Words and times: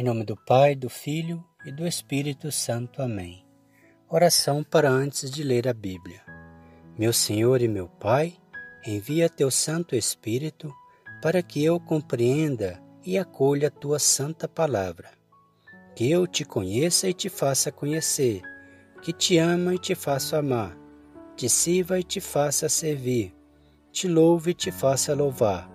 Em 0.00 0.02
nome 0.02 0.24
do 0.24 0.34
Pai, 0.34 0.74
do 0.74 0.88
Filho 0.88 1.44
e 1.62 1.70
do 1.70 1.86
Espírito 1.86 2.50
Santo. 2.50 3.02
Amém. 3.02 3.44
Oração 4.08 4.64
para 4.64 4.88
antes 4.88 5.30
de 5.30 5.42
ler 5.42 5.68
a 5.68 5.74
Bíblia. 5.74 6.22
Meu 6.98 7.12
Senhor 7.12 7.60
e 7.60 7.68
meu 7.68 7.86
Pai, 7.86 8.32
envia 8.86 9.28
teu 9.28 9.50
Santo 9.50 9.94
Espírito 9.94 10.72
para 11.20 11.42
que 11.42 11.62
eu 11.62 11.78
compreenda 11.78 12.82
e 13.04 13.18
acolha 13.18 13.68
a 13.68 13.70
tua 13.70 13.98
santa 13.98 14.48
palavra. 14.48 15.10
Que 15.94 16.10
eu 16.10 16.26
te 16.26 16.46
conheça 16.46 17.06
e 17.06 17.12
te 17.12 17.28
faça 17.28 17.70
conhecer, 17.70 18.40
que 19.02 19.12
te 19.12 19.36
ama 19.36 19.74
e 19.74 19.78
te 19.78 19.94
faça 19.94 20.38
amar, 20.38 20.78
te 21.36 21.46
sirva 21.46 22.00
e 22.00 22.02
te 22.02 22.22
faça 22.22 22.70
servir, 22.70 23.34
te 23.92 24.08
louve 24.08 24.52
e 24.52 24.54
te 24.54 24.72
faça 24.72 25.14
louvar, 25.14 25.70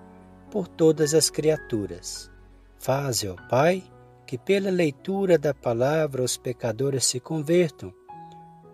por 0.50 0.68
todas 0.68 1.14
as 1.14 1.30
criaturas. 1.30 2.32
Faze, 2.80 3.28
ó 3.28 3.36
Pai, 3.48 3.84
que 4.26 4.38
pela 4.38 4.70
leitura 4.70 5.38
da 5.38 5.54
palavra 5.54 6.24
os 6.24 6.38
pecadores 6.38 7.06
se 7.06 7.20
convertam, 7.20 7.94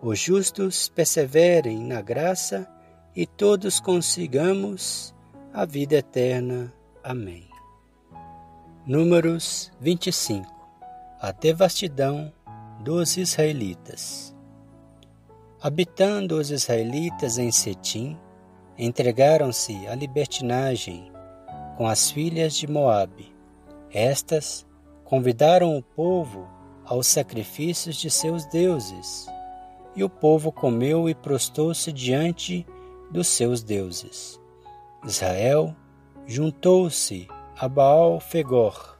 os 0.00 0.18
justos 0.18 0.88
perseverem 0.88 1.78
na 1.84 2.00
graça 2.00 2.68
e 3.14 3.26
todos 3.26 3.78
consigamos 3.78 5.14
a 5.52 5.64
vida 5.64 5.96
eterna. 5.96 6.72
Amém. 7.04 7.48
Números 8.86 9.70
25 9.80 10.50
A 11.20 11.30
devastidão 11.30 12.32
dos 12.80 13.16
israelitas. 13.16 14.34
Habitando 15.60 16.36
os 16.36 16.50
israelitas 16.50 17.38
em 17.38 17.52
Setim, 17.52 18.18
entregaram-se 18.76 19.86
à 19.86 19.94
libertinagem 19.94 21.12
com 21.76 21.86
as 21.86 22.10
filhas 22.10 22.54
de 22.54 22.66
Moabe. 22.66 23.32
Estas 23.92 24.66
convidaram 25.12 25.76
o 25.76 25.82
povo 25.82 26.48
aos 26.86 27.06
sacrifícios 27.06 27.96
de 27.96 28.10
seus 28.10 28.46
deuses, 28.46 29.26
e 29.94 30.02
o 30.02 30.08
povo 30.08 30.50
comeu 30.50 31.06
e 31.06 31.14
prostou-se 31.14 31.92
diante 31.92 32.66
dos 33.10 33.28
seus 33.28 33.62
deuses. 33.62 34.40
Israel 35.04 35.76
juntou-se 36.26 37.28
a 37.58 37.68
Baal 37.68 38.20
Fegor, 38.20 38.96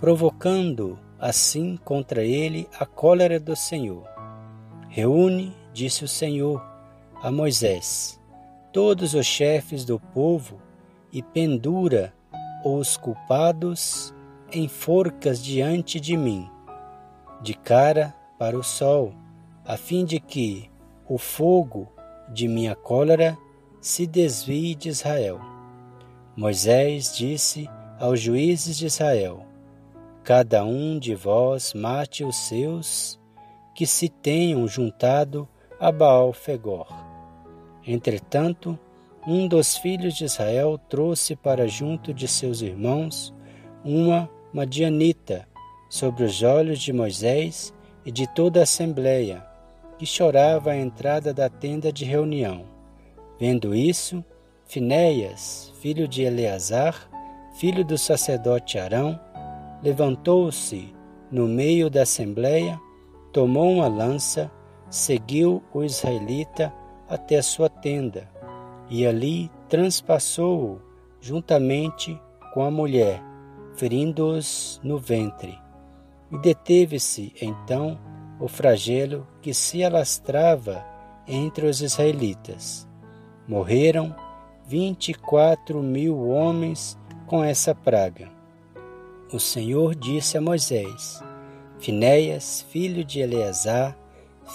provocando 0.00 0.98
assim 1.16 1.76
contra 1.76 2.24
ele 2.24 2.68
a 2.76 2.84
cólera 2.84 3.38
do 3.38 3.54
Senhor. 3.54 4.02
Reúne, 4.88 5.56
disse 5.72 6.02
o 6.02 6.08
Senhor 6.08 6.60
a 7.22 7.30
Moisés, 7.30 8.20
todos 8.72 9.14
os 9.14 9.26
chefes 9.26 9.84
do 9.84 10.00
povo 10.00 10.60
e 11.12 11.22
pendura 11.22 12.12
os 12.64 12.96
culpados 12.96 14.12
em 14.52 14.68
forcas 14.68 15.42
diante 15.42 16.00
de 16.00 16.16
mim, 16.16 16.48
de 17.42 17.54
cara 17.54 18.14
para 18.38 18.58
o 18.58 18.62
sol, 18.62 19.12
a 19.64 19.76
fim 19.76 20.04
de 20.04 20.18
que 20.18 20.70
o 21.08 21.18
fogo 21.18 21.92
de 22.32 22.48
minha 22.48 22.74
cólera 22.74 23.36
se 23.80 24.06
desvie 24.06 24.74
de 24.74 24.88
Israel. 24.88 25.40
Moisés 26.36 27.16
disse 27.16 27.68
aos 27.98 28.20
juízes 28.20 28.76
de 28.78 28.86
Israel: 28.86 29.44
Cada 30.22 30.64
um 30.64 30.98
de 30.98 31.14
vós 31.14 31.74
mate 31.74 32.24
os 32.24 32.36
seus 32.36 33.20
que 33.74 33.86
se 33.86 34.08
tenham 34.08 34.66
juntado 34.66 35.48
a 35.78 35.92
Baal 35.92 36.32
Fegor. 36.32 36.88
Entretanto, 37.86 38.78
um 39.26 39.46
dos 39.46 39.76
filhos 39.76 40.14
de 40.14 40.24
Israel 40.24 40.78
trouxe 40.88 41.36
para 41.36 41.68
junto 41.68 42.12
de 42.12 42.26
seus 42.26 42.60
irmãos 42.62 43.34
uma 43.84 44.28
madianita 44.58 45.46
sobre 45.88 46.24
os 46.24 46.42
olhos 46.42 46.80
de 46.80 46.92
Moisés 46.92 47.72
e 48.04 48.10
de 48.10 48.26
toda 48.26 48.58
a 48.58 48.64
assembleia, 48.64 49.46
que 49.96 50.04
chorava 50.04 50.72
à 50.72 50.76
entrada 50.76 51.32
da 51.32 51.48
tenda 51.48 51.92
de 51.92 52.04
reunião. 52.04 52.64
Vendo 53.38 53.72
isso, 53.72 54.24
Finéias, 54.66 55.72
filho 55.80 56.08
de 56.08 56.22
Eleazar, 56.22 57.08
filho 57.54 57.84
do 57.84 57.96
sacerdote 57.96 58.80
Arão, 58.80 59.18
levantou-se 59.80 60.92
no 61.30 61.46
meio 61.46 61.88
da 61.88 62.02
assembleia, 62.02 62.80
tomou 63.32 63.70
uma 63.74 63.86
lança, 63.86 64.50
seguiu 64.90 65.62
o 65.72 65.84
israelita 65.84 66.74
até 67.08 67.36
a 67.36 67.44
sua 67.44 67.68
tenda 67.68 68.28
e 68.90 69.06
ali 69.06 69.48
transpassou-o 69.68 70.82
juntamente 71.20 72.20
com 72.52 72.64
a 72.64 72.70
mulher 72.72 73.27
ferindo-os 73.78 74.80
no 74.82 74.98
ventre. 74.98 75.56
E 76.32 76.38
deteve-se 76.38 77.32
então 77.40 77.98
o 78.40 78.48
flagelo 78.48 79.26
que 79.40 79.54
se 79.54 79.84
alastrava 79.84 80.84
entre 81.26 81.64
os 81.64 81.80
israelitas. 81.80 82.88
Morreram 83.46 84.14
vinte 84.66 85.10
e 85.10 85.14
quatro 85.14 85.80
mil 85.80 86.28
homens 86.28 86.98
com 87.26 87.42
essa 87.42 87.74
praga. 87.74 88.28
O 89.32 89.38
Senhor 89.38 89.94
disse 89.94 90.36
a 90.36 90.40
Moisés: 90.40 91.22
Finéias, 91.78 92.66
filho 92.68 93.04
de 93.04 93.20
Eleazar, 93.20 93.96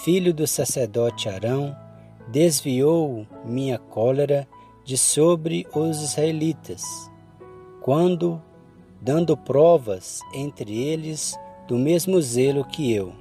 filho 0.03 0.33
do 0.33 0.45
sacerdote 0.45 1.29
Arão, 1.29 1.75
desviou 2.29 3.25
minha 3.45 3.77
cólera 3.77 4.47
de 4.83 4.97
sobre 4.97 5.65
os 5.73 6.01
israelitas, 6.01 6.83
quando 7.81 8.41
dando 9.03 9.35
provas 9.35 10.21
entre 10.33 10.81
eles 10.81 11.37
do 11.67 11.77
mesmo 11.77 12.21
zelo 12.21 12.63
que 12.63 12.93
eu. 12.93 13.13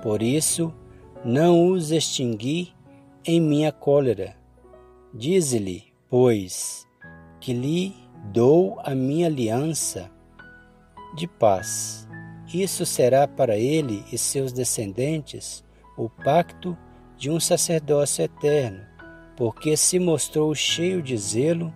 Por 0.00 0.22
isso, 0.22 0.72
não 1.24 1.66
os 1.68 1.90
extingui 1.90 2.72
em 3.24 3.40
minha 3.40 3.72
cólera. 3.72 4.36
Dize-lhe, 5.12 5.92
pois, 6.08 6.86
que 7.40 7.52
lhe 7.52 7.94
dou 8.32 8.78
a 8.84 8.94
minha 8.94 9.26
aliança 9.26 10.08
de 11.16 11.26
paz. 11.26 12.06
Isso 12.52 12.86
será 12.86 13.26
para 13.26 13.56
ele 13.56 14.04
e 14.12 14.18
seus 14.18 14.52
descendentes 14.52 15.64
o 15.96 16.08
pacto 16.08 16.78
de 17.16 17.28
um 17.28 17.40
sacerdócio 17.40 18.24
eterno, 18.24 18.82
porque 19.36 19.76
se 19.76 19.98
mostrou 19.98 20.54
cheio 20.54 21.02
de 21.02 21.16
zelo 21.16 21.74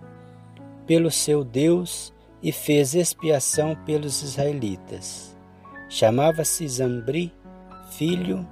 pelo 0.85 1.11
seu 1.11 1.43
Deus 1.43 2.13
e 2.41 2.51
fez 2.51 2.95
expiação 2.95 3.75
pelos 3.85 4.21
israelitas. 4.21 5.37
Chamava-se 5.89 6.67
Zambri, 6.67 7.33
filho 7.91 8.47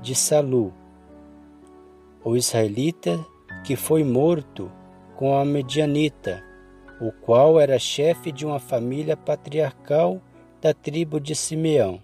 de 0.00 0.14
Salu, 0.14 0.72
o 2.24 2.36
israelita 2.36 3.18
que 3.64 3.76
foi 3.76 4.04
morto 4.04 4.70
com 5.16 5.36
a 5.36 5.44
medianita, 5.44 6.42
o 7.00 7.12
qual 7.12 7.60
era 7.60 7.78
chefe 7.78 8.30
de 8.30 8.46
uma 8.46 8.58
família 8.58 9.16
patriarcal 9.16 10.20
da 10.60 10.72
tribo 10.72 11.20
de 11.20 11.34
Simeão. 11.34 12.00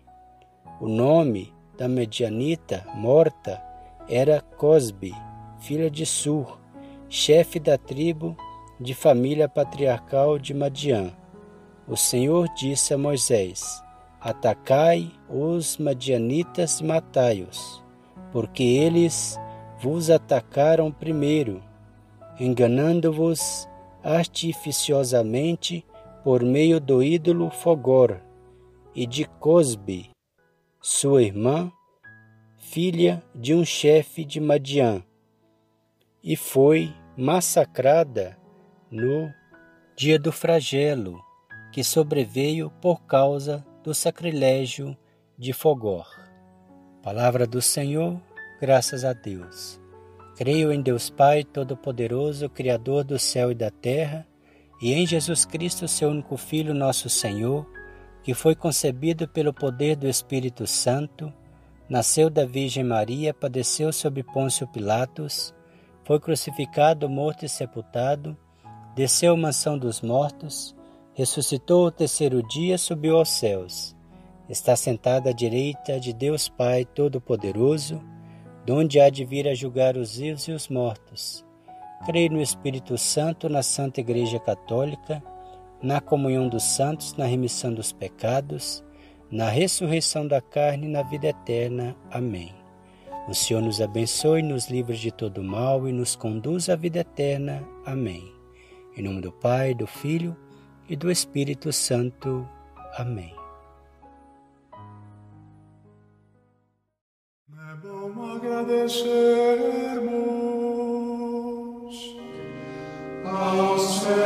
O 0.81 0.89
nome 0.89 1.53
da 1.79 1.89
medianita 1.89 2.85
morta 2.95 3.63
era 4.09 4.41
Cosbe, 4.41 5.15
filha 5.59 5.91
de 5.91 6.05
Sur, 6.05 6.59
chefe 7.09 7.59
da 7.59 7.79
tribo 7.79 8.37
de 8.81 8.95
família 8.95 9.49
patriarcal 9.49 10.39
de 10.39 10.53
Madiã. 10.53 11.13
O 11.89 11.97
Senhor 11.97 12.49
disse 12.55 12.93
a 12.93 12.99
Moisés: 12.99 13.83
Atacai 14.21 15.11
os 15.29 15.79
madianitas 15.79 16.81
e 16.81 16.85
matai-os, 16.85 17.83
porque 18.33 18.63
eles 18.63 19.39
vos 19.81 20.11
atacaram 20.11 20.91
primeiro, 20.91 21.63
enganando-vos 22.39 23.69
artificiosamente 24.03 25.85
por 26.23 26.43
meio 26.43 26.81
do 26.81 27.03
ídolo 27.03 27.51
Fogor 27.51 28.21
e 28.95 29.07
de 29.07 29.25
Cosbe, 29.25 30.11
sua 30.81 31.23
irmã, 31.23 31.71
filha 32.57 33.23
de 33.35 33.55
um 33.55 33.65
chefe 33.65 34.25
de 34.25 34.41
Madiã, 34.41 35.03
e 36.23 36.35
foi 36.35 36.93
massacrada 37.17 38.37
no 38.91 39.33
dia 39.97 40.19
do 40.19 40.31
flagelo 40.31 41.21
que 41.73 41.83
sobreveio 41.83 42.71
por 42.81 43.03
causa 43.03 43.65
do 43.83 43.95
sacrilégio 43.95 44.97
de 45.39 45.53
Fogor. 45.53 46.09
Palavra 47.03 47.47
do 47.47 47.61
Senhor, 47.61 48.21
graças 48.61 49.05
a 49.05 49.13
Deus. 49.13 49.81
Creio 50.37 50.73
em 50.73 50.81
Deus 50.81 51.11
Pai 51.11 51.45
Todo-Poderoso, 51.45 52.49
Criador 52.49 53.05
do 53.05 53.19
céu 53.19 53.51
e 53.51 53.55
da 53.55 53.71
terra, 53.71 54.27
e 54.81 54.93
em 54.93 55.07
Jesus 55.07 55.45
Cristo, 55.45 55.89
seu 55.89 56.11
único 56.11 56.37
Filho, 56.37 56.75
nosso 56.75 57.09
Senhor, 57.09 57.67
que 58.23 58.35
foi 58.35 58.55
concebido 58.55 59.27
pelo 59.27 59.53
poder 59.53 59.97
do 59.97 60.07
Espírito 60.07 60.67
Santo, 60.67 61.33
nasceu 61.89 62.29
da 62.29 62.45
Virgem 62.45 62.85
Maria, 62.85 63.33
padeceu 63.33 63.93
sob 63.93 64.23
Pôncio 64.23 64.67
Pilatos, 64.69 65.55
foi 66.05 66.21
crucificado, 66.21 67.09
morto 67.09 67.45
e 67.45 67.49
sepultado, 67.49 68.37
desceu 68.97 69.35
à 69.35 69.37
mansão 69.37 69.77
dos 69.77 70.01
mortos, 70.01 70.75
ressuscitou 71.13 71.87
o 71.87 71.91
terceiro 71.91 72.43
dia, 72.43 72.79
subiu 72.79 73.19
aos 73.19 73.29
céus, 73.29 73.95
está 74.49 74.75
sentada 74.75 75.31
à 75.31 75.33
direita 75.35 76.01
de 76.01 76.15
Deus 76.15 76.49
Pai 76.49 76.87
Todo-Poderoso, 76.87 78.03
donde 78.65 78.99
há 78.99 79.11
de 79.11 79.23
vir 79.23 79.47
a 79.47 79.55
julgar 79.55 79.99
os 79.99 80.17
vivos 80.17 80.49
e 80.49 80.53
os 80.53 80.69
mortos. 80.69 81.45
Creio 82.07 82.33
no 82.33 82.41
Espírito 82.41 82.97
Santo, 82.97 83.51
na 83.51 83.63
Santa 83.63 84.01
Igreja 84.01 84.41
Católica, 84.41 85.23
na 85.83 86.01
comunhão 86.01 86.49
dos 86.49 86.63
santos, 86.63 87.15
na 87.17 87.27
remissão 87.27 87.75
dos 87.75 87.93
pecados, 87.93 88.83
na 89.31 89.51
ressurreição 89.51 90.27
da 90.27 90.41
carne 90.41 90.87
e 90.87 90.91
na 90.91 91.03
vida 91.03 91.29
eterna. 91.29 91.95
Amém. 92.11 92.55
O 93.29 93.35
Senhor 93.35 93.61
nos 93.61 93.79
abençoe, 93.79 94.43
nos 94.43 94.71
livre 94.71 94.97
de 94.97 95.11
todo 95.11 95.43
mal 95.43 95.87
e 95.87 95.93
nos 95.93 96.17
conduz 96.17 96.71
à 96.71 96.77
vida 96.77 97.01
eterna. 97.01 97.63
Amém. 97.85 98.36
Em 98.97 99.03
nome 99.03 99.21
do 99.21 99.31
Pai, 99.31 99.75
do 99.75 99.87
Filho 99.87 100.35
e 100.89 100.97
do 100.97 101.11
Espírito 101.11 101.71
Santo. 101.71 102.49
Amém. 102.97 103.37
É 107.53 107.75
bom 107.87 108.37
agradecermos 108.37 109.07
ao 113.27 113.79
Senhor 113.79 114.17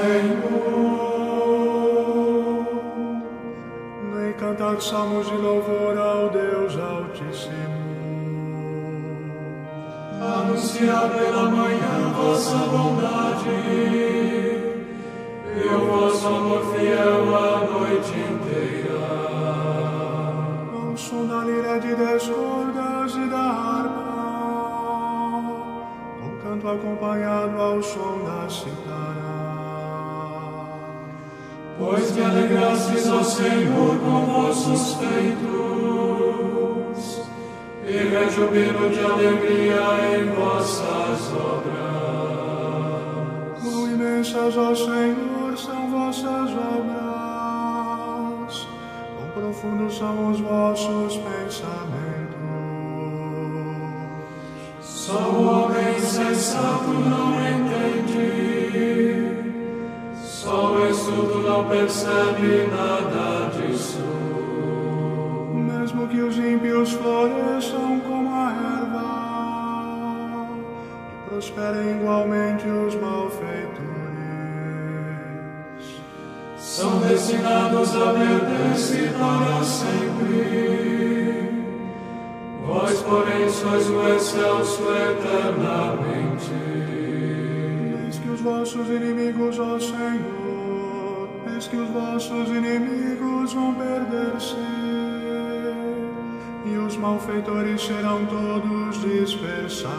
nem 4.15 4.33
cantar 4.35 4.81
salmos 4.81 5.27
de 5.27 5.35
louvor 5.35 5.99
ao 5.99 6.31
Deus 6.31 6.79
Altíssimo. 6.79 7.81
Anunciar 10.23 11.11
pela 11.11 11.51
manhã 11.51 12.13
vossa 12.15 12.57
bondade 12.69 14.60
e 15.57 15.69
o 15.69 15.87
vosso 15.87 16.27
amor 16.27 16.63
fiel 16.75 17.37
a 17.37 17.65
noite 17.65 18.13
inteira. 18.33 19.01
Ao 20.73 20.97
som 20.97 21.27
da 21.27 21.45
lira 21.45 21.79
de 21.81 21.95
dez 21.95 22.29
cordas 22.29 23.15
e 23.15 23.27
da 23.29 23.51
harpa, 23.51 24.11
com 26.21 26.31
canto 26.43 26.69
acompanhado 26.69 27.61
ao 27.61 27.83
som 27.83 28.19
da 28.25 28.49
citara. 28.49 29.31
Pois 31.79 32.13
me 32.13 32.23
alegrastes, 32.23 33.09
ó 33.11 33.23
Senhor, 33.23 33.99
com 33.99 34.27
vossos 34.27 34.95
feitos, 34.95 35.51
e 37.87 37.93
rejubilo 37.97 38.91
de 38.91 39.01
alegria 39.01 39.83
em 40.15 40.31
vossas 40.35 41.33
obras. 41.33 41.81
Quão 43.63 43.87
imensas, 43.91 44.57
ó 44.59 44.75
Senhor, 44.75 45.30
vossas 46.11 46.51
obras, 46.51 47.87
quão 49.17 49.29
profundos 49.33 49.97
são 49.97 50.33
os 50.33 50.41
vossos 50.41 51.17
pensamentos. 51.19 52.41
Só 54.81 55.13
o 55.13 55.47
homem 55.47 55.97
insensato 55.97 56.89
não 56.89 57.35
entende, 57.49 58.25
só 60.17 60.73
o 60.73 60.89
estudo 60.91 61.49
não 61.49 61.69
percebe 61.69 62.67
nada 62.73 63.51
disso. 63.51 64.03
Mesmo 65.55 66.09
que 66.09 66.21
os 66.21 66.37
ímpios 66.37 66.91
floresçam 66.91 68.01
como 68.01 68.35
a 68.35 68.51
erva 68.83 69.11
e 71.15 71.31
prosperem 71.31 72.01
igualmente 72.01 72.67
os 72.67 72.97
malfeitores. 72.97 74.20
São 76.61 76.99
destinados 76.99 77.97
a 77.97 78.13
perder-se 78.13 79.09
para 79.19 79.65
sempre. 79.65 81.01
Vós, 82.67 83.01
porém, 83.01 83.49
sois 83.49 83.89
o 83.89 84.07
excelso 84.15 84.83
eternamente. 84.83 86.53
Eis 88.05 88.19
que 88.19 88.29
os 88.29 88.41
vossos 88.43 88.89
inimigos, 88.89 89.59
ó 89.59 89.79
Senhor, 89.79 91.31
eis 91.55 91.67
que 91.67 91.77
os 91.77 91.89
vossos 91.89 92.49
inimigos 92.51 93.55
vão 93.55 93.75
perder-se, 93.75 94.55
e 96.67 96.77
os 96.77 96.97
malfeitores 96.99 97.83
serão 97.83 98.27
todos 98.27 99.01
dispersados. 99.01 99.91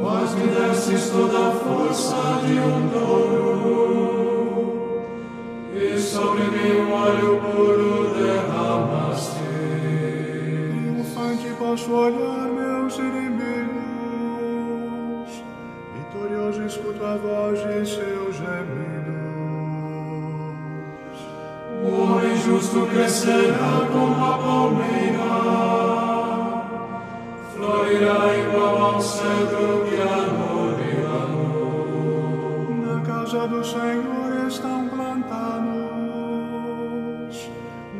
Vós 0.00 0.34
me 0.34 0.46
destes 0.46 1.10
toda 1.10 1.48
a 1.48 1.50
força 1.52 2.40
de 2.46 2.58
um 2.58 2.88
touro, 2.88 3.19
olhar 12.00 12.48
meus 12.48 12.98
inimigos, 12.98 13.70
vitorioso 15.94 16.62
escuto 16.64 17.04
a 17.04 17.16
voz 17.16 17.58
de 17.60 17.86
seus 17.86 18.36
gemidos. 18.36 19.20
O 21.82 21.88
homem 22.02 22.36
justo 22.36 22.86
crescerá 22.86 23.86
como 23.92 24.24
a 24.24 24.38
palmeira, 24.38 25.34
florirá 27.54 28.36
igual 28.36 28.76
ao 28.94 29.00
cedro 29.00 29.84
que 29.86 29.96
há 30.00 30.26
no 30.32 30.70
Líbano. 30.78 31.44
Na 32.86 32.96
casa 33.02 33.46
do 33.46 33.62
Senhor 33.64 34.46
estão 34.48 34.88
plantados, 34.88 35.70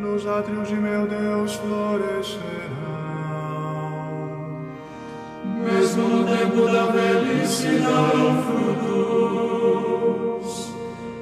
nos 0.00 0.26
átrios 0.26 0.68
de 0.68 0.76
meu 0.76 1.06
Deus 1.06 1.54
florescerão. 1.54 2.99
Mesmo 6.00 6.16
no 6.16 6.24
tempo 6.24 6.66
da 6.72 6.86
velhice 6.86 7.68
darão 7.80 8.42
frutos, 9.22 10.48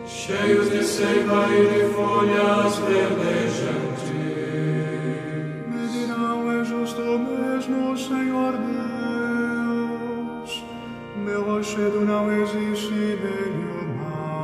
cheios 0.06 0.70
de 0.70 0.84
seiva 0.84 1.48
e 1.50 1.66
de 1.66 1.84
folhas 1.94 2.78
verdejantes. 2.78 4.12
Me 5.66 5.88
dirão, 5.88 6.52
é 6.60 6.64
justo 6.64 7.00
mesmo 7.00 7.96
Senhor 7.96 8.52
Deus, 9.72 10.64
meu 11.16 11.42
rochedo 11.42 12.00
não 12.04 12.30
existe 12.30 12.92
nele 12.92 13.66
o 13.72 13.84
mal. 13.98 14.38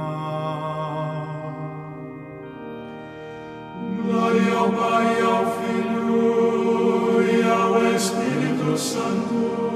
Glória 4.02 4.54
ao 4.56 4.68
Pai, 4.72 5.16
e 5.16 5.22
ao 5.22 5.46
Filho 5.58 7.22
e 7.22 7.42
ao 7.48 7.72
Espírito 7.94 8.76
Santo, 8.76 9.73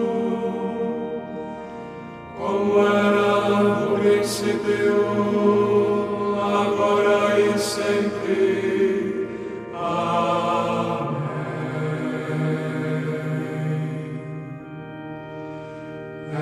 Amen. 8.28 8.58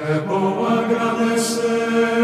Epo 0.09 0.67
agradece 0.67 2.16